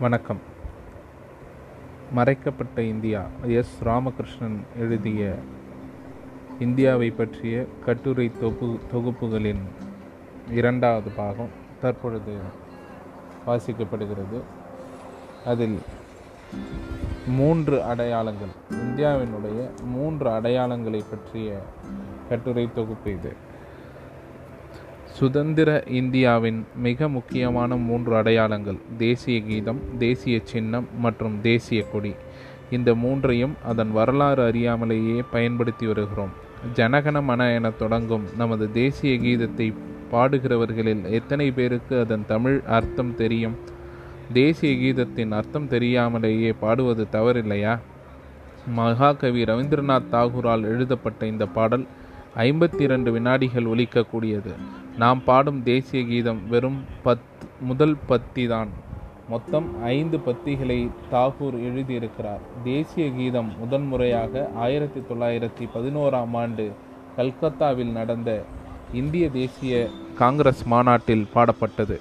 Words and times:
வணக்கம். 0.00 0.38
மறைக்கப்பட்ட 2.12 2.82
India 2.82 3.26
S. 3.46 3.82
Ramakrishnan 3.82 4.64
எழுதிய 4.78 5.34
இந்தியாவை 6.58 7.10
பற்றிய 7.10 7.64
கட்டுரை 7.84 8.32
தொகு 8.40 8.80
தொகுப்புகளின் 8.92 9.62
இரண்டாவது 10.50 11.10
பாகம் 11.10 11.48
தற்பொழுது 11.80 12.36
வாசிக்கப்படுகிறது. 13.46 14.40
அதில் 15.44 15.78
மூன்று 17.26 17.82
அடையாளங்கள் 17.82 18.52
இந்தியாவினுடைய 18.70 19.68
மூன்று 19.84 20.30
அடையாளங்களை 20.30 21.04
பற்றிய 21.10 21.58
கட்டுரை 22.28 22.70
தொகுப்பு 22.74 23.10
இது. 23.10 23.45
சுதந்திர 25.16 25.82
இந்தியாவின் 25.86 26.66
மிக 26.76 27.08
முக்கியமான 27.08 27.76
மூன்று 27.76 28.16
அடையாளங்கள் 28.16 28.78
தேசிய 28.98 29.40
கீதம் 29.40 29.80
தேசிய 29.98 30.40
சின்னம் 30.42 30.88
மற்றும் 30.98 31.40
தேசிய 31.42 31.84
கொடி. 31.92 32.14
இந்த 32.70 32.94
மூன்றையும் 32.94 33.54
அதன் 33.64 33.92
வரலாறு 33.92 34.42
அறியாமலேயே 34.48 35.24
பயன்படுத்தி 35.30 35.86
வருகிறோம். 35.86 36.28
ஜனகன 36.74 37.22
மன 37.22 37.52
என 37.52 37.70
தொடங்கும் 37.70 38.22
நமது 38.36 38.72
தேசிய 38.72 39.14
கீதத்தை 39.16 39.74
பாடுகிறவர்களில் 40.12 41.02
எத்தனை 41.10 41.50
பேருக்கு 41.50 41.98
அதன் 41.98 42.24
தமிழ் 42.26 42.60
அர்த்தம் 42.66 43.14
தெரியும்? 43.14 43.56
தேசிய 44.32 44.72
கீதத்தின் 44.74 45.32
அர்த்தம் 45.32 45.68
தெரியாமலேயே 45.68 46.52
பாடுவது 46.52 47.06
தவறில்லையா? 47.12 47.78
மகாகவி 48.74 49.42
ரவீந்திரநாத் 49.42 50.10
தாகூரால் 50.12 50.62
எழுதப்பட்ட 50.62 51.26
இந்த 51.26 51.46
பாடல் 51.46 51.86
ஐம்பத்தி 52.36 52.80
இரண்டு 52.80 53.12
வினாடிகள் 53.12 53.64
ஒலிக்கக்கூடியது. 53.64 54.52
நாம் 54.96 55.24
பாடும் 55.24 55.62
தேசிய 55.62 56.04
கீதம் 56.04 56.48
வெறும் 56.48 56.84
பத் 57.04 57.30
முதல் 57.60 57.96
பத்தி 58.06 58.46
தான். 58.46 58.68
மொத்தம் 59.28 59.82
ஐந்து 59.82 60.16
பத்திகளை 60.16 60.90
தாகூர் 61.12 61.56
எழுதியிருக்கிறார். 61.68 62.42
தேசிய 62.64 63.10
கீதம் 63.10 63.58
முதன்முறையாக 63.58 64.50
ஆயிரத்தி 64.54 65.00
தொள்ளாயிரத்தி 65.00 65.68
பதினோராம் 65.74 66.34
ஆண்டு 66.34 66.72
கல்கத்தாவில் 67.16 67.92
நடந்த 67.92 68.44
இந்திய 68.92 69.30
தேசிய 69.30 69.88
காங்கிரஸ் 70.18 70.64
மாநாட்டில் 70.66 71.26
பாடப்பட்டது. 71.34 72.00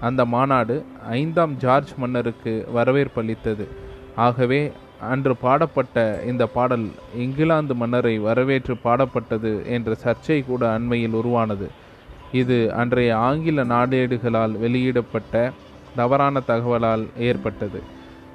அந்த 0.00 0.24
மாநாடு 0.24 0.84
ஐந்தாம் 1.08 1.56
ஜார்ஜ் 1.56 1.92
மன்னருக்கு 1.96 2.68
வரவேற்பளித்தது 2.74 3.66
ஆகவே 4.16 4.72
அன்று 5.10 5.34
பாடப்பட்ட 5.36 6.04
இந்த 6.26 6.44
பாடல் 6.46 6.86
இங்கிலாந்து 7.16 7.74
மன்னரை 7.74 8.14
வரவேற்று 8.18 8.74
பாடப்பட்டது 8.84 9.52
என்ற 9.66 9.96
சர்ச்சை 10.04 10.38
கூட 10.46 10.62
அண்மையில் 10.72 11.18
உருவானது. 11.20 11.68
இது 12.32 12.58
அன்றைய 12.72 13.10
ஆங்கில 13.26 13.64
நாடேடுகளால் 13.64 14.54
வெளியிடப்பட்ட 14.58 15.52
தவறான 15.96 16.40
தகவலால் 16.48 17.04
ஏற்பட்டது. 17.18 17.80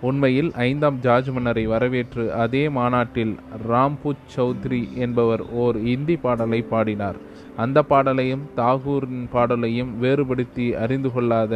உண்மையில் 0.02 0.52
ஐந்தாம் 0.68 1.00
ஜார்ஜ் 1.00 1.30
மன்னரை 1.30 1.64
வரவேற்று 1.66 2.24
அதே 2.44 2.70
மாநாட்டில் 2.70 3.34
ராம்பூத் 3.72 4.30
சௌத்ரி 4.36 4.82
என்பவர் 4.96 5.44
ஓர் 5.64 5.78
இந்தி 5.94 6.16
பாடலை 6.16 6.62
பாடினார். 6.62 7.20
அந்த 7.58 7.80
பாடலையும் 7.84 8.46
தாகூரின் 8.58 9.26
பாடலையும் 9.32 9.92
வேறுபடுத்தி 10.00 10.68
அறிந்து 10.76 11.12
கொள்ளாத 11.12 11.56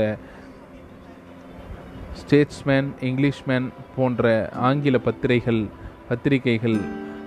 ஸ்டேட்ஸ்மேன் 2.20 2.90
இங்கிலீஷ்மேன் 3.02 3.68
போன்ற 3.96 4.50
ஆங்கில 4.68 4.98
பத்திரிகைகள் 4.98 5.62
பத்திரிகைகள் 6.10 6.78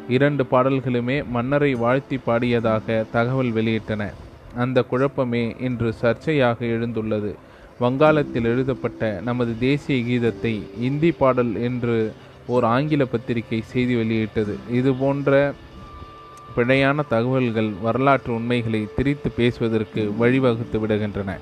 இரண்டு 0.08 0.46
பாடல்களுமே 0.50 1.16
மன்னரை 1.26 1.74
வாழ்த்தி 1.74 2.16
பாடியதாக 2.26 3.04
தகவல் 3.12 3.52
வெளியிட்டன. 3.52 4.02
அந்த 4.56 4.82
குழப்பமே 4.82 5.56
இன்று 5.60 5.94
சர்ச்சையாக 6.02 6.64
எழுந்துள்ளது. 6.66 7.32
வங்காளத்தில் 7.78 8.44
எழுதப்பட்ட 8.44 9.20
நமது 9.24 9.52
தேசிய 9.58 9.98
கீதத்தை 10.08 10.54
இந்தி 10.80 11.10
பாடல் 11.12 11.52
என்று 11.68 12.12
ஓர் 12.46 12.64
ஆங்கில 12.64 13.04
பத்திரிகை 13.04 13.60
செய்தி 13.72 13.96
வெளியிட்டது. 13.96 14.56
இது 14.70 14.92
போன்ற 14.94 15.52
பிழையான 16.56 17.04
தகவல்கள் 17.08 17.70
வரலாற்று 17.82 18.34
உண்மைகளை 18.34 18.88
திரித்து 18.96 19.30
பேசுவதற்கு 19.30 20.02
வழிவகுத்து 20.20 20.78
விடுகின்றன. 20.84 21.32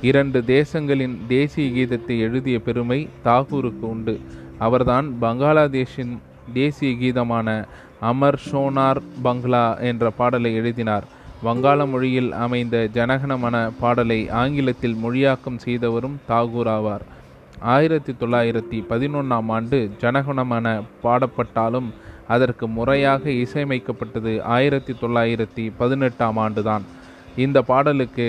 இரண்டு 0.00 0.40
தேசங்களின் 0.46 1.16
தேசிய 1.28 1.68
கீதத்தை 1.70 2.18
எழுதிய 2.18 2.58
பெருமை 2.60 3.08
தாகூருக்கு 3.24 3.80
உண்டு. 3.80 4.20
அவர்தான் 4.58 5.16
பங்களாதேஷின் 5.20 6.18
தேசிய 6.54 6.96
கீதமான 6.98 7.66
அமர் 8.00 8.40
ஷோனார் 8.50 9.00
பங்களா 9.22 9.78
என்ற 9.78 10.10
பாடலை 10.10 10.54
எழுதினார். 10.54 11.04
வங்காள 11.44 11.86
மொழியில் 11.86 12.32
அமைந்த 12.32 12.88
ஜனகனமன 12.94 13.72
பாடலை 13.80 14.28
ஆங்கிலத்தில் 14.28 14.96
மொழியாக்கம் 15.04 15.58
செய்தவரும் 15.64 16.16
தாகூர் 16.28 16.68
ஆவார். 16.68 17.00
ஆயிரத்தி 17.60 18.12
தொள்ளாயிரத்தி 18.12 18.84
பதினொன்றாம் 18.90 19.48
ஆண்டு 19.48 19.90
ஜனகனமன 20.00 20.82
பாடப்பட்டாலும் 21.02 21.90
அதற்கு 22.28 22.68
முறையாக 22.68 23.30
இசையமைக்கப்பட்டது 23.30 24.42
ஆயிரத்தி 24.42 24.92
தொள்ளாயிரத்தி 24.92 25.72
பதினெட்டாம் 25.76 26.36
ஆண்டுதான். 26.36 26.82
இந்த 27.44 27.62
பாடலுக்கு 27.62 28.26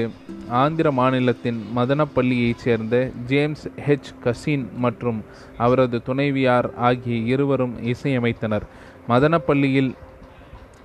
ஆந்திர 0.62 0.92
மாநிலத்தின் 0.92 1.60
மதனப்பள்ளியைச் 1.76 2.64
சேர்ந்த 2.64 2.96
ஜேம்ஸ் 3.28 3.68
ஹெச். 3.88 4.10
கசின் 4.24 4.70
மற்றும் 4.78 5.20
அவரது 5.58 6.02
துணைவியார் 6.04 6.70
ஆகிய 6.76 7.18
இருவரும் 7.34 7.76
இசையமைத்தனர். 7.94 8.66
மதனப்பள்ளியில் 9.08 9.92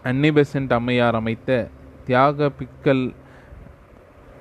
அன்னிபெசன்ட் 0.05 0.73
அம்மையார் 0.73 1.15
அமைத்த 1.15 1.69
தியாக 2.07 2.51
பிக்கல் 2.61 3.05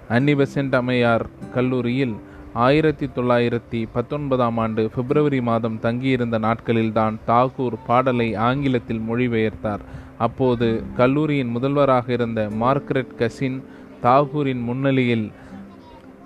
அன்னிபெசன்ட் 0.09 0.75
அம்மையார் 0.75 1.25
கல்லூரியில் 1.53 2.16
ஆயிரத்தி 2.53 3.09
தொள்ளாயிரத்தி 3.16 3.81
பத்தொன்பதாம் 3.94 4.58
ஆண்டு 4.58 4.90
பிப்ரவரி 4.96 5.41
மாதம் 5.41 5.80
தங்கியிருந்த 5.80 6.40
நாட்களில்தான் 6.40 7.18
தாகூர் 7.28 7.78
பாடலை 7.88 8.36
ஆங்கிலத்தில் 8.36 9.02
மொழிபெயர்த்தார். 9.09 9.84
அப்போது 10.26 10.68
கல்லூரியின் 11.00 11.54
முதல்வராக 11.56 12.08
இருந்த 12.18 12.42
மார்க்ரெட் 12.64 13.14
கசின் 13.22 13.58
தாகூரின் 14.06 14.64
முன்னிலையில் 14.68 15.26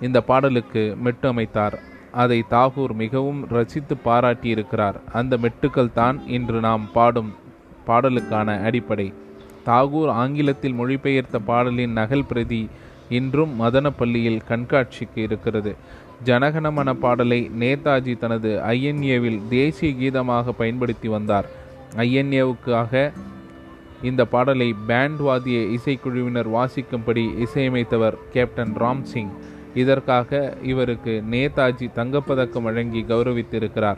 இந்த 0.06 0.18
பாடலுக்கு 0.30 0.82
மெட்டு 1.04 1.26
அமைத்தார். 1.32 1.76
அதை 2.22 2.38
தாகூர் 2.50 2.92
மிகவும் 3.02 3.40
ரசித்து 3.56 3.94
பாராட்டியிருக்கிறார். 4.04 4.98
அந்த 5.18 5.34
மெட்டுக்கள் 5.44 5.96
தான் 6.00 6.18
இன்று 6.36 6.58
நாம் 6.66 6.84
பாடும் 6.96 7.30
பாடலுக்கான 7.88 8.48
அடிப்படை. 8.68 9.08
தாகூர் 9.66 10.10
ஆங்கிலத்தில் 10.22 10.78
மொழிபெயர்த்த 10.80 11.36
பாடலின் 11.50 11.96
நகல் 12.00 12.28
பிரதி 12.30 12.62
இன்றும் 13.18 13.52
மதனப்பள்ளியில் 13.62 14.40
கண்காட்சிக்கு 14.50 15.20
இருக்கிறது. 15.26 15.72
ஜனகணமன 16.28 16.90
பாடலை 17.04 17.40
நேதாஜி 17.60 18.14
தனது 18.24 18.50
ஐஎன்ஏவில் 18.74 19.40
தேசிய 19.48 19.90
கீதமாக 20.00 20.54
பயன்படுத்தி 20.60 21.08
வந்தார். 21.16 21.48
ஐஎன்ஏவுக்காக 22.04 22.92
இந்த 24.02 24.24
பாடலை 24.24 24.74
பேண்ட் 24.86 25.20
வாதிய 25.20 25.78
இசைக்குழுவினர் 25.78 26.48
வாசிக்கும்படி 26.50 27.44
இசையமைத்தவர் 27.44 28.14
கேப்டன் 28.32 28.74
ராம்சிங் 28.74 29.30
இதற்காக 29.74 30.56
இவருக்கு 30.62 31.22
நேதாஜி 31.30 31.88
தங்கப்பதக்கம் 31.94 32.62
வழங்கி 32.62 33.04
கௌரவித்திருக்கிறார். 33.08 33.96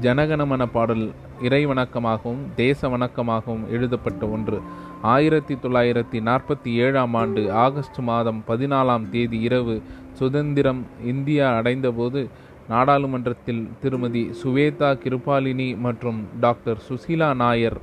ஜனகணமன 0.00 0.66
பாடல் 0.66 1.12
இறை 1.42 1.66
வணக்கமாகவும் 1.66 2.42
தேச 2.56 2.88
வணக்கமாகவும் 2.88 3.70
எழுதப்பட்ட 3.70 4.26
ஒன்று. 4.26 4.60
ஆயிரத்தி 5.02 5.54
தொள்ளாயிரத்தி 5.54 6.20
நாற்பத்தி 6.20 6.72
ஏழாம் 6.74 7.14
ஆண்டு 7.14 7.52
ஆகஸ்ட் 7.52 7.98
மாதம் 7.98 8.42
பதினாலாம் 8.48 9.10
தேதி 9.10 9.40
இரவு 9.40 9.82
சுதந்திரம் 10.12 10.86
இந்தியா 11.04 11.56
அடைந்தபோது 11.56 12.28
நாடாளுமன்றத்தில் 12.68 13.68
திருமதி 13.80 14.30
சுவேதா 14.44 14.98
கிருபாலினி 15.04 15.78
மற்றும் 15.78 16.26
டாக்டர் 16.40 16.78
சுசீலா 16.88 17.34
நாயர் 17.34 17.78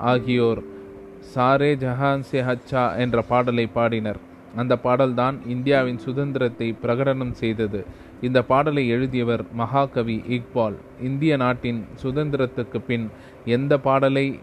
ஆகியோர் 0.00 0.62
சாரே 1.34 1.70
ஜஹான் 1.74 2.20
சே 2.20 2.40
ஹச்சா 2.42 2.96
என்ற 2.96 3.22
பாடலை 3.22 3.68
பாடினர். 3.74 4.16
அந்த 4.56 4.76
பாடல்தான் 4.76 5.40
இந்தியாவின் 5.46 5.98
சுதந்திரத்தை 5.98 6.74
பிரகடனம் 6.82 7.30
செய்தது. 7.30 7.84
இந்த 8.20 8.42
பாடலை 8.42 8.88
எழுதியவர் 8.88 9.44
மகாகவி 9.52 10.22
இக்பால். 10.28 10.74
இந்திய 11.02 11.36
நாட்டின் 11.36 11.84
சுதந்திரத்துக்கு 12.02 12.80
பின் 12.86 13.10
எந்த 13.44 13.78
பாடலை 13.78 14.38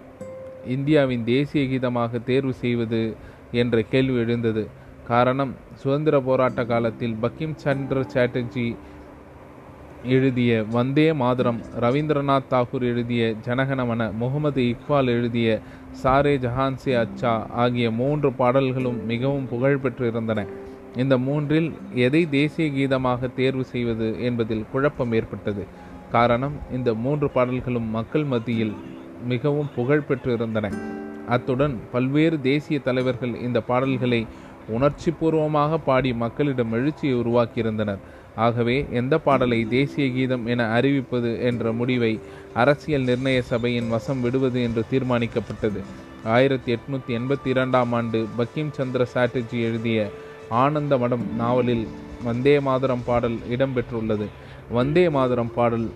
இந்தியாவின் 0.65 1.23
தேசிய 1.23 1.63
கீதமாக 1.65 2.23
தேர்வு 2.23 2.53
செய்வது 2.53 3.15
என்ற 3.51 3.81
கேள்வி 3.81 4.17
எழுந்தது. 4.17 4.67
காரணம் 5.07 5.55
சுதந்திர 5.73 6.19
போராட்ட 6.19 6.65
காலத்தில் 6.65 7.15
பக்கிம் 7.21 7.55
சந்திர 7.55 8.05
சாட்டர்ஜி 8.13 8.75
எழுதிய 10.07 10.51
வந்தே 10.71 11.13
மாதரம் 11.13 11.59
ரவீந்திரநாத் 11.79 12.47
தாகூர் 12.49 12.81
எழுதிய 12.81 13.35
ஜனகணமன 13.45 14.11
முகமது 14.13 14.61
இக்பால் 14.61 15.07
எழுதிய 15.07 15.59
சாரே 16.03 16.33
ஜஹான்சே 16.37 16.93
அச்சா 16.93 17.47
ஆகிய 17.49 17.91
மூன்று 17.91 18.33
பாடல்களும் 18.33 19.05
மிகவும் 19.05 19.47
புகழ் 19.49 19.79
பெற்றிருந்தன. 19.83 20.47
இந்த 20.95 21.17
மூன்றில் 21.17 21.69
எதை 21.93 22.29
தேசிய 22.29 22.67
கீதமாக 22.69 23.33
தேர்வு 23.33 23.63
செய்வது 23.63 24.23
என்பதில் 24.23 24.65
குழப்பம் 24.71 25.11
ஏற்பட்டது. 25.11 25.65
காரணம் 26.11 26.53
இந்த 26.71 26.93
மூன்று 26.93 27.29
பாடல்களும் 27.29 27.89
மக்கள் 27.89 28.23
மத்தியில் 28.23 28.75
மிகவும் 29.27 29.69
புகழ் 29.75 30.07
பெற்றிருந்தன. 30.09 30.73
அத்துடன் 31.27 31.77
பல்வேறு 31.91 32.41
தேசிய 32.41 32.79
தலைவர்கள் 32.79 33.41
இந்த 33.41 33.61
பாடல்களை 33.61 34.25
உணர்ச்சிபூர்வமாக 34.69 35.77
பாடி 35.85 36.13
மக்களிடம் 36.13 36.71
எழுச்சியை 36.71 37.15
உருவாக்கியிருந்தனர். 37.15 37.99
ஆகவே 38.45 38.85
எந்த 38.91 39.17
பாடலை 39.17 39.59
தேசிய 39.69 40.05
கீதம் 40.07 40.45
என 40.45 40.81
அறிவிப்பது 40.81 41.31
என்ற 41.41 41.71
முடிவை 41.71 42.19
அரசியல் 42.53 43.03
நிர்ணய 43.03 43.39
சபையின் 43.51 43.89
வசம் 43.89 44.21
விடுவது 44.21 44.59
என்று 44.63 44.83
தீர்மானிக்கப்பட்டது. 44.91 45.81
ஆயிரத்தி 46.35 46.69
எட்நூத்தி 46.75 47.11
எண்பத்தி 47.19 47.47
இரண்டாம் 47.47 47.91
ஆண்டு 47.91 48.19
பக்கிம் 48.37 48.71
சந்திர 48.71 49.05
சாட்டர்ஜி 49.13 49.59
எழுதிய 49.61 49.99
ஆனந்த 50.63 50.97
மடம் 50.97 51.25
நாவலில் 51.37 51.85
வந்தே 52.23 52.59
மாதரம் 52.59 53.05
பாடல் 53.05 53.37
இடம்பெற்றுள்ளது. 53.49 54.27
வந்தே 54.71 55.09
மாதரம் 55.09 55.53
பாடல் 55.53 55.87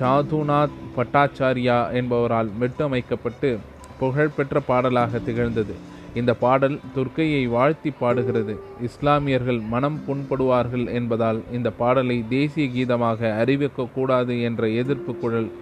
ஜாதுநாத் 0.00 0.78
பட்டாச்சாரியா 0.96 1.78
என்பவரால் 1.92 2.50
மெட்டமைக்கப்பட்டு 2.60 3.50
புகழ்பெற்ற 3.98 4.60
பாடலாக 4.60 5.18
திகழ்ந்தது. 5.18 5.74
இந்த 6.14 6.34
பாடல் 6.34 6.80
துர்க்கையை 6.94 7.46
வாழ்த்தி 7.46 7.90
பாடுகிறது. 7.90 8.60
இஸ்லாமியர்கள் 8.82 9.60
மனம் 9.60 10.00
புண்படுவார்கள் 10.08 10.92
என்பதால் 10.92 11.42
இந்த 11.52 11.70
பாடலை 11.70 12.24
தேசிய 12.28 12.66
கீதமாக 12.66 13.44
அறிவிக்கக்கூடாது 13.44 14.42
என்ற 14.42 14.68
எதிர்ப்பு 14.68 15.16
குழல் 15.16 15.52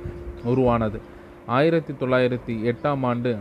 உருவானது. 0.45 1.01
ஆயிரத்தி 1.47 1.93
தொள்ளாயிரத்தி 1.93 2.73
எட்டாம் 2.73 2.99
ஆண்டு 3.03 3.39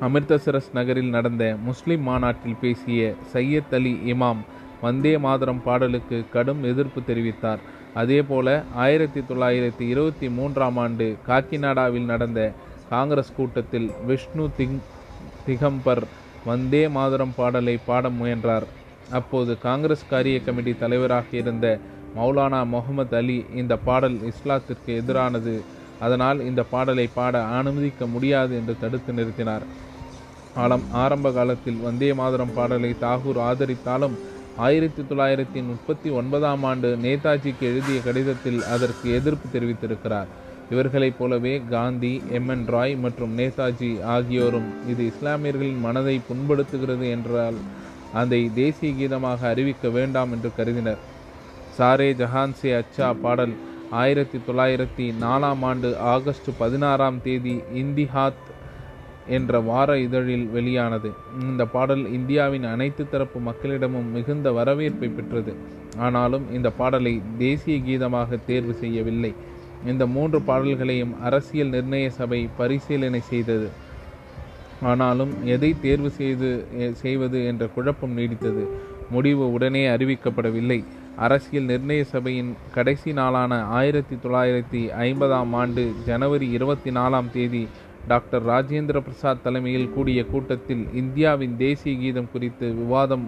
அமிர்தசரஸ் 0.00 0.72
நகரில் 0.72 1.10
நடந்த 1.10 1.56
முஸ்லிம் 1.64 2.02
மாநாட்டில் 2.02 2.56
பேசிய 2.60 3.14
சையத் 3.32 3.74
அலி 3.74 3.98
இமாம் 4.06 4.42
வந்தே 4.80 5.18
மாதரம் 5.18 5.62
பாடலுக்கு 5.62 6.24
கடும் 6.32 6.64
எதிர்ப்பு 6.64 7.00
தெரிவித்தார். 7.00 7.58
அதேபோல 7.94 8.62
ஆயிரத்தி 8.74 9.20
தொள்ளாயிரத்தி 9.20 9.80
இருபத்தி 9.80 10.28
மூன்றாம் 10.28 10.76
ஆண்டு 10.76 11.16
காக்கிநாடாவில் 11.28 12.04
நடந்த 12.04 12.52
காங்கிரஸ் 12.88 13.32
கூட்டத்தில் 13.36 13.90
விஷ்ணு 14.06 14.50
திங் 14.58 14.78
திகம்பர் 15.46 16.04
வந்தே 16.44 16.88
மாதரம் 16.88 17.34
பாடலை 17.36 17.76
பாட 17.88 18.08
முயன்றார். 18.08 18.66
அப்போது 19.10 19.52
காங்கிரஸ் 19.58 20.08
காரிய 20.10 20.36
கமிட்டி 20.40 20.72
தலைவராக 20.78 21.24
இருந்த 21.32 21.66
மௌலானா 22.16 22.60
முகமது 22.66 23.16
அலி 23.16 23.44
இந்த 23.54 23.74
பாடல் 23.76 24.18
இஸ்லாத்திற்கு 24.30 24.90
எதிரானது. 25.00 25.54
அதனால் 26.00 26.38
இந்த 26.48 26.62
பாடலை 26.62 27.06
பாட 27.14 27.42
அனுமதிக்க 27.58 28.06
முடியாது 28.06 28.52
என்று 28.56 28.74
தடுத்து 28.80 29.12
நிறுத்தினார். 29.12 29.64
ஆலம் 30.56 30.86
ஆரம்ப 30.92 31.30
காலத்தில் 31.30 31.82
வந்தே 31.82 32.12
மாதரம் 32.12 32.54
பாடலை 32.54 32.90
தாகூர் 33.00 33.40
ஆதரித்தாலும் 33.48 34.16
ஆயிரத்தி 34.56 35.02
தொள்ளாயிரத்தி 35.02 35.60
முப்பத்தி 35.68 36.08
ஒன்பதாம் 36.10 36.64
ஆண்டு 36.70 36.88
நேதாஜிக்கு 37.02 37.64
எழுதிய 37.70 38.00
கடிதத்தில் 38.00 38.60
அதற்கு 38.74 39.06
எதிர்ப்பு 39.14 39.46
தெரிவித்திருக்கிறார். 39.54 40.30
இவர்களைப் 40.72 41.18
போலவே 41.18 41.54
காந்தி 41.70 42.12
எம். 42.30 42.48
என். 42.48 42.66
ராய் 42.66 42.94
மற்றும் 43.04 43.32
நேதாஜி 43.38 43.90
ஆகியோரும் 44.14 44.68
இது 44.88 45.02
இஸ்லாமியர்களின் 45.12 45.80
மனதை 45.80 46.20
புண்படுத்துகிறது 46.28 47.06
என்றால் 47.16 47.58
அதை 48.12 48.50
தேசிய 48.54 48.90
கீதமாக 48.92 49.40
அறிவிக்க 49.52 49.88
வேண்டாம் 49.88 50.32
என்று 50.32 50.50
கருதினர். 50.56 51.02
சாரே 51.78 52.08
ஜஹான் 52.20 52.56
சே 52.60 52.70
அச்சா 52.80 53.08
பாடல் 53.22 53.54
ஆயிரத்தி 54.00 54.38
தொள்ளாயிரத்தி 54.46 55.06
நாலாம் 55.22 55.62
ஆண்டு 55.70 55.98
ஆகஸ்ட் 56.14 56.50
பதினாறாம் 56.58 57.18
தேதி 57.22 57.54
இந்திஹாத் 57.82 58.42
என்ற 59.28 59.60
வார 59.70 59.98
இதழில் 59.98 60.46
வெளியானது. 60.54 61.10
இந்த 61.50 61.64
பாடல் 61.74 62.04
இந்தியாவின் 62.12 62.64
அனைத்து 62.64 63.02
தரப்பு 63.08 63.40
மக்களிடமும் 63.40 64.08
மிகுந்த 64.12 64.52
வரவேற்பை 64.52 65.08
பெற்றது. 65.08 65.52
ஆனாலும் 65.96 66.46
இந்த 66.52 66.70
பாடலை 66.70 67.14
தேசிய 67.38 67.76
கீதமாக 67.88 68.38
தேர்வு 68.46 68.74
செய்யவில்லை. 68.74 69.32
இந்த 69.86 70.06
மூன்று 70.06 70.42
பாடல்களையும் 70.42 71.14
அரசியல் 71.22 71.70
நிர்ணய 71.70 72.08
சபை 72.08 72.48
பரிசீலனை 72.56 73.20
செய்தது. 73.20 73.68
ஆனாலும் 74.82 75.32
எதை 75.44 75.74
தேர்வு 75.80 76.10
செய்து 76.10 76.48
செய்வது 76.92 77.46
என்ற 77.46 77.66
குழப்பம் 77.66 78.16
நீடித்தது. 78.18 78.64
முடிவு 79.10 79.52
உடனே 79.52 79.88
அறிவிக்கப்படவில்லை. 79.88 80.84
அரசியல் 81.16 81.64
நிர்ணய 81.64 82.02
சபையின் 82.02 82.52
கடைசி 82.72 83.12
நாளான 83.12 83.62
ஆயிரத்தி 83.78 84.14
தொள்ளாயிரத்தி 84.14 84.82
ஐம்பதாம் 85.06 85.50
ஆண்டு 85.52 85.82
ஜனவரி 86.06 86.50
இருபத்தி 86.50 86.90
நாலாம் 86.90 87.30
தேதி 87.30 87.68
டாக்டர் 88.08 88.46
ராஜேந்திர 88.46 89.00
பிரசாத் 89.00 89.42
தலைமையில் 89.42 89.90
கூடிய 89.90 90.24
கூட்டத்தில் 90.24 90.84
இந்தியாவின் 90.94 91.54
தேசிய 91.58 91.98
கீதம் 91.98 92.30
குறித்து 92.32 92.74
விவாதம் 92.74 93.26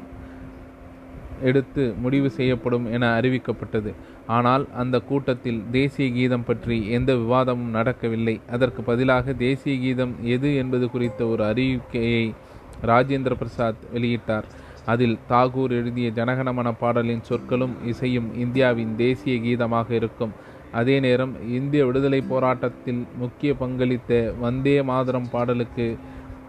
எடுத்து 1.43 1.95
முடிவு 1.99 2.31
செய்யப்படும் 2.31 2.93
என 2.93 3.21
அறிவிக்கப்பட்டது. 3.21 3.95
ஆனால் 4.27 4.67
அந்த 4.75 5.01
கூட்டத்தில் 5.01 5.63
தேசிய 5.71 6.11
கீதம் 6.11 6.45
பற்றி 6.45 6.91
எந்த 6.91 7.13
விவாதமும் 7.15 7.75
நடக்கவில்லை. 7.79 8.41
அதற்கு 8.51 8.83
பதிலாக 8.83 9.33
தேசிய 9.33 9.77
கீதம் 9.79 10.15
எது 10.23 10.57
என்பது 10.57 10.91
குறித்த 10.91 11.27
ஒரு 11.27 11.45
அறிவிக்கையை 11.45 12.35
ராஜேந்திர 12.83 13.35
பிரசாத் 13.35 13.85
வெளியிட்டார். 13.95 14.49
அதில் 14.87 15.19
தாகூர் 15.29 15.71
எழுதிய 15.71 16.11
ஜனகணமன 16.11 16.73
பாடலின் 16.79 17.23
சொற்களும் 17.23 17.77
இசையும் 17.87 18.35
இந்தியாவின் 18.35 18.97
தேசிய 18.97 19.37
கீதமாக 19.37 19.91
இருக்கும். 19.91 20.33
அதே 20.73 21.01
நேரம் 21.01 21.33
இந்திய 21.49 21.87
விடுதலை 21.87 22.21
போராட்டத்தில் 22.21 23.07
முக்கிய 23.19 23.55
பங்களித்த 23.61 24.39
வந்தே 24.41 24.83
மாதரம் 24.83 25.31
பாடலுக்கு 25.31 25.97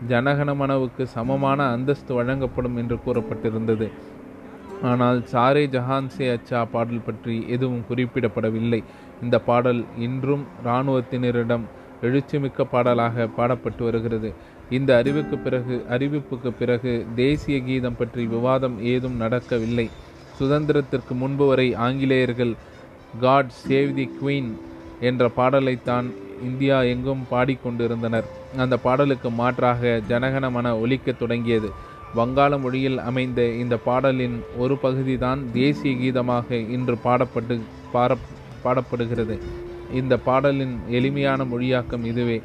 ஜனகணமனவுக்கு 0.08 1.04
சமமான 1.04 1.72
அந்தஸ்து 1.72 2.14
வழங்கப்படும் 2.14 2.78
என்று 2.78 2.98
கூறப்பட்டிருந்தது. 3.06 3.92
ஆனால் 4.90 5.20
சாரே 5.32 5.64
ஜஹான் 5.76 6.10
சே 6.16 6.26
அச்சா 6.36 6.60
பாடல் 6.74 7.06
பற்றி 7.06 7.36
எதுவும் 7.48 7.86
குறிப்பிடப்படவில்லை. 7.90 8.84
இந்த 9.22 9.36
பாடல் 9.40 9.82
இன்றும் 9.98 10.44
இராணுவத்தினரிடம் 10.66 11.66
எழுச்சிமிக்க 12.02 12.64
பாடலாக 12.74 13.28
பாடப்பட்டு 13.38 13.84
வருகிறது. 13.84 14.30
இந்த 14.70 14.92
அறிவுக்கு 14.98 15.38
பிறகு 15.38 15.76
அறிவிப்புக்கு 15.90 16.52
பிறகு 16.62 16.94
தேசிய 17.16 17.58
கீதம் 17.60 17.98
பற்றி 17.98 18.24
விவாதம் 18.26 18.78
ஏதும் 18.94 19.18
நடக்கவில்லை. 19.24 19.88
சுதந்திரத்திற்கு 20.40 21.14
முன்பு 21.24 21.46
வரை 21.48 21.68
ஆங்கிலேயர்கள் 21.88 22.54
காட் 23.20 23.52
சேவ் 23.68 23.92
தி 23.94 24.06
குவீன் 24.18 24.52
என்ற 25.00 25.32
பாடலைத்தான் 25.38 26.08
இந்தியா 26.44 26.78
எங்கும் 26.94 27.24
பாடிக்கொண்டிருந்தனர். 27.32 28.28
அந்த 28.64 28.76
பாடலுக்கு 28.78 29.30
மாற்றாக 29.42 30.02
ஜனகணமன 30.10 30.74
ஒலிக்கத் 30.80 31.20
தொடங்கியது. 31.20 31.70
வங்காள 32.16 32.58
மொழியில் 32.58 32.98
அமைந்த 33.00 33.42
இந்த 33.46 33.78
பாடலின் 33.78 34.44
ஒரு 34.58 34.78
பகுதிதான் 34.78 35.42
தேசிய 35.54 35.94
கீதமாக 35.96 36.52
இன்று 36.52 36.96
பாடப்பட்டு 37.04 37.62
பாட 37.92 38.18
பாடப்படுகிறது. 38.64 39.40
இந்த 39.94 40.18
பாடலின் 40.18 40.80
எளிமையான 40.90 41.44
மொழியாக்கம் 41.44 42.04
இதுவே. 42.04 42.42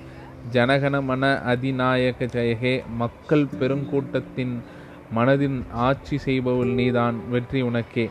ஜனகன 0.53 1.03
மன 1.03 1.41
அதிநாயக 1.43 2.25
ஜெயகே 2.25 2.75
மக்கள் 2.97 3.47
பெருங்கூட்டத்தின் 3.61 4.55
மனதின் 5.17 5.59
ஆட்சி 5.73 6.19
செய்பவள் 6.19 6.73
நீதான் 6.73 7.17
வெற்றி 7.31 7.61
உனக்கே. 7.61 8.11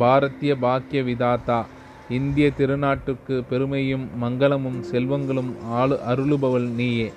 பாரதிய 0.00 0.54
பாக்கிய 0.60 1.02
விதாத்தா 1.02 1.64
இந்திய 2.10 2.50
திருநாட்டுக்கு 2.58 3.42
பெருமையும் 3.48 4.08
மங்களமும் 4.22 4.80
செல்வங்களும் 4.92 5.52
ஆளு 5.80 5.98
அருளுபவள் 6.08 6.68
நீயே. 6.74 7.12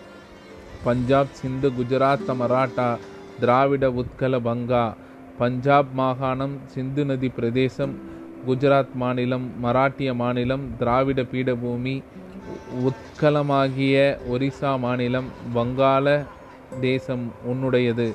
பஞ்சாப் 0.84 1.32
சிந்து 1.32 1.70
குஜராத் 1.70 2.36
மராட்டா 2.40 2.98
திராவிட 3.40 3.86
உத்கல 4.02 4.36
பங்கா 4.48 4.84
பஞ்சாப் 5.38 5.92
மாகாணம் 5.94 6.56
சிந்து 6.66 7.06
நதி 7.06 7.30
பிரதேசம் 7.30 7.94
குஜராத் 8.48 8.96
மாநிலம் 8.96 9.46
மராட்டிய 9.64 10.10
மாநிலம் 10.14 10.66
திராவிட 10.78 11.22
பீடபூமி 11.32 11.96
உத்கலமாகிய 12.88 13.96
ஒரிசா 14.32 14.72
மாநிலம் 14.80 15.30
வங்காள 15.54 16.06
தேசம் 16.82 17.26
உன்னுடையது. 17.52 18.08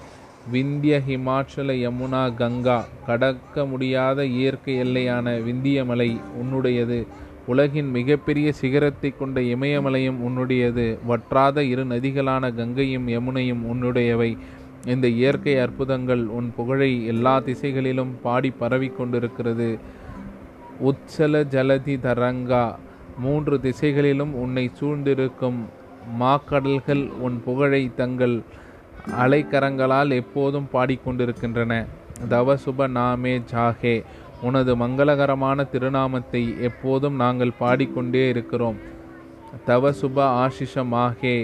விந்திய 0.50 0.94
ஹிமாச்சல 1.08 1.72
யமுனா 1.84 2.34
கங்கா 2.34 2.78
கடக்க 3.06 3.66
முடியாத 3.66 4.24
இயற்கை 4.36 4.74
எல்லையான 4.82 5.26
விந்திய 5.42 5.84
மலை 5.84 6.10
உன்னுடையது. 6.42 6.98
உலகின் 7.46 7.90
மிகப்பெரிய 7.90 8.48
சிகரத்தை 8.52 9.10
கொண்ட 9.12 9.40
இமயமலையும் 9.54 10.20
உன்னுடையது. 10.26 10.86
வற்றாத 11.06 11.64
இரு 11.64 11.84
நதிகளான 11.84 12.52
கங்கையும் 12.54 13.08
யமுனையும் 13.08 13.64
உன்னுடையவை. 13.72 14.30
இந்த 14.92 15.06
இயற்கை 15.08 15.52
அற்புதங்கள் 15.58 16.22
உன் 16.38 16.48
புகழை 16.56 16.90
எல்லா 17.06 17.34
திசைகளிலும் 17.40 18.10
பாடி 18.22 18.50
பரவி 18.50 18.88
கொண்டிருக்கிறது. 18.88 19.68
உச்சல 20.88 21.42
ஜலதி 21.54 21.94
தரங்கா 22.06 22.64
மூன்று 23.18 23.56
திசைகளிலும் 23.60 24.32
உன்னை 24.34 24.70
சூழ்ந்திருக்கும் 24.78 25.60
மாக்கடல்கள் 26.20 27.04
உன் 27.26 27.36
புகழை 27.44 27.82
தங்கள் 27.96 28.36
அலைக்கரங்களால் 29.22 30.12
எப்போதும் 30.20 30.68
பாடிக்கொண்டிருக்கின்றன 30.72 31.72
தவ 32.28 32.56
சுப 32.64 32.88
நாமே 32.88 33.34
ஜாகே 33.52 33.96
உனது 34.42 34.72
மங்களகரமான 34.76 35.66
திருநாமத்தை 35.72 36.42
எப்போதும் 36.60 37.16
நாங்கள் 37.16 37.58
பாடிக்கொண்டே 37.58 38.28
இருக்கிறோம். 38.28 38.78
தவ 39.64 39.90
சுப 39.90 40.16
ஆஷிஷமாகே 40.44 41.36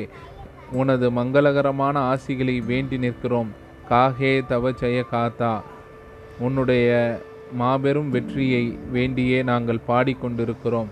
உனது 0.73 1.11
மங்களகரமான 1.11 1.99
ஆசிகளை 1.99 2.65
வேண்டி 2.65 2.99
நிற்கிறோம். 2.99 3.49
காகே 3.91 4.47
தவ 4.47 4.71
ஜெய 4.71 5.03
காத்தா. 5.12 5.61
உன்னுடைய 6.39 7.21
மாபெரும் 7.53 8.11
வெற்றியை 8.11 8.79
வேண்டியே 8.95 9.43
நாங்கள் 9.43 9.79
பாடிக்கொண்டிருக்கிறோம். 9.89 10.87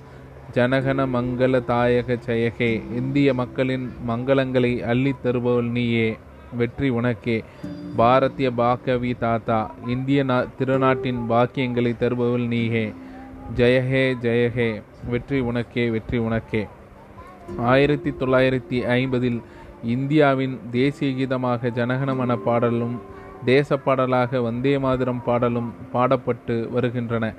ஜனகன 0.55 1.07
மங்கள 1.07 1.63
தாயக 1.65 2.19
ஜெயகே 2.27 2.83
இந்திய 2.97 3.35
மக்களின் 3.35 3.93
மங்களங்களை 4.09 4.81
அள்ளித் 4.81 5.27
தருபவள் 5.27 5.71
நீயே. 5.71 6.17
வெற்றி 6.57 6.89
உனக்கே. 6.89 7.45
பாரதிய 7.99 8.51
பாக்கவி 8.51 9.19
தாத்தா. 9.19 9.75
இந்திய 9.87 10.23
நா 10.23 10.45
திருநாட்டின் 10.59 11.27
பாக்கியங்களை 11.29 11.95
தருபவள் 11.97 12.47
நீயே. 12.47 12.93
ஜெயஹே 13.57 14.17
ஜெயஹே. 14.23 14.83
வெற்றி 15.09 15.41
உனக்கே 15.41 15.91
வெற்றி 15.91 16.19
உனக்கே. 16.19 16.67
ஆயிரத்தி 17.59 18.11
தொள்ளாயிரத்தி 18.11 18.87
ஐம்பதில் 18.87 19.41
இந்தியாவின் 19.83 20.61
தேசிய 20.71 21.11
கீதமாக 21.11 21.71
ஜனகணமன 21.71 22.37
பாடலும் 22.37 23.01
தேசப்பாடலாக 23.47 24.43
வந்தே 24.43 24.79
மாதிரம் 24.79 25.23
பாடலும் 25.25 25.75
பாடப்பட்டு 25.93 26.69
வருகின்றன. 26.69 27.35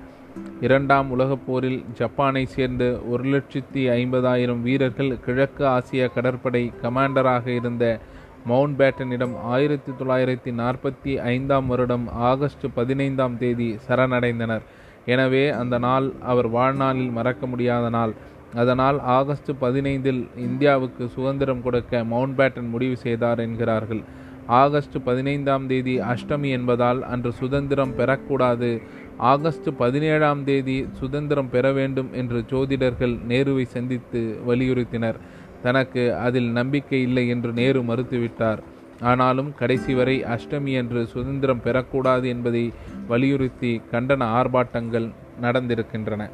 இரண்டாம் 0.61 1.09
உலகப் 1.09 1.45
போரில் 1.47 1.83
ஜப்பானை 1.97 2.45
சேர்ந்த 2.45 2.99
ஒரு 3.09 3.23
லட்சத்தி 3.23 3.73
ஐம்பதாயிரம் 3.73 4.61
வீரர்கள் 4.61 5.19
கிழக்கு 5.19 5.67
ஆசிய 5.67 6.07
கடற்படை 6.07 6.71
கமாண்டராக 6.81 7.47
இருந்த 7.47 7.99
மவுண்ட் 8.45 8.79
பேட்டனிடம் 8.79 9.35
ஆயிரத்தி 9.37 9.91
தொள்ளாயிரத்தி 9.91 10.51
நாற்பத்தி 10.57 11.15
ஐந்தாம் 11.15 11.67
வருடம் 11.67 12.07
ஆகஸ்ட் 12.07 12.65
பதினைந்தாம் 12.73 13.37
தேதி 13.37 13.79
சரணடைந்தனர். 13.87 14.61
எனவே 15.05 15.49
அந்த 15.49 15.77
நாள் 15.77 16.11
அவர் 16.21 16.47
வாழ்நாளில் 16.47 17.09
மறக்க 17.09 17.47
முடியாத 17.47 17.89
நாள். 17.89 18.13
அதனால் 18.53 18.99
ஆகஸ்ட் 18.99 19.51
பதினைந்தில் 19.61 20.27
இந்தியாவுக்கு 20.37 21.07
சுதந்திரம் 21.07 21.61
கொடுக்க 21.61 22.03
மவுண்ட் 22.03 22.39
பேட்டன் 22.39 22.69
முடிவு 22.69 22.95
செய்தார் 22.95 23.39
என்கிறார்கள். 23.39 24.01
ஆகஸ்ட் 24.47 24.97
பதினைந்தாம் 25.03 25.67
தேதி 25.67 25.99
அஷ்டமி 25.99 26.49
என்பதால் 26.49 27.03
அன்று 27.03 27.31
சுதந்திரம் 27.31 27.93
பெறக்கூடாது. 27.97 28.81
ஆகஸ்ட் 29.17 29.69
பதினேழாம் 29.77 30.43
தேதி 30.43 30.85
சுதந்திரம் 30.91 31.49
பெற 31.49 31.71
வேண்டும் 31.71 32.09
என்று 32.13 32.43
ஜோதிடர்கள் 32.49 33.15
நேருவை 33.27 33.65
சந்தித்து 33.65 34.39
வலியுறுத்தினர். 34.47 35.15
தனக்கு 35.61 36.15
அதில் 36.15 36.51
நம்பிக்கை 36.51 37.01
இல்லை 37.01 37.27
என்று 37.27 37.51
நேரு 37.51 37.81
மறுத்துவிட்டார். 37.81 38.59
ஆனாலும் 39.01 39.55
கடைசி 39.55 39.93
வரை 39.93 40.23
அஷ்டமி 40.23 40.73
என்று 40.73 41.07
சுதந்திரம் 41.07 41.61
பெறக்கூடாது 41.63 42.25
என்பதை 42.25 42.71
வலியுறுத்தி 43.07 43.81
கண்டன 43.91 44.25
ஆர்ப்பாட்டங்கள் 44.39 45.11
நடந்திருக்கின்றன. 45.41 46.29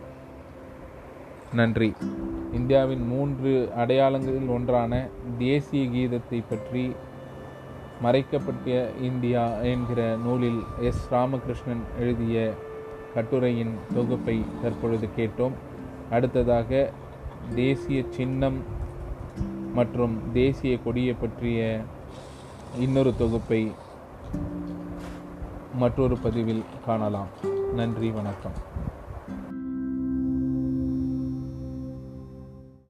நன்றி. 1.55 1.93
இந்தியாவின் 2.53 3.07
மூன்று 3.07 3.69
அடையாளங்களில் 3.75 4.47
ஒன்றான 4.47 5.07
தேசிய 5.38 5.85
கீதத்தை 5.85 6.43
பற்றி 6.50 6.91
மறைக்கப்பட்ட 8.01 8.89
இந்தியா 9.01 9.47
என்கிற 9.47 10.15
நூலில் 10.15 10.63
எஸ். 10.81 11.07
ராமகிருஷ்ணன் 11.12 11.83
எழுதிய 12.00 12.53
கட்டுரையின் 13.13 13.74
தொகுப்பை 13.93 14.41
தற்பொழுது 14.62 15.07
கேட்டோம். 15.17 15.51
அடுத்ததாக 16.09 16.91
தேசிய 17.55 18.03
சின்னம் 18.09 18.57
மற்றும் 19.74 20.21
தேசிய 20.33 20.77
கொடியை 20.83 21.15
பற்றிய 21.19 21.79
இன்னொரு 22.79 23.13
தொகுப்பை 23.17 23.71
மற்றொரு 25.74 26.17
பதிவில் 26.17 26.63
காணலாம். 26.85 27.27
நன்றி 27.75 28.09
வணக்கம். 28.09 28.75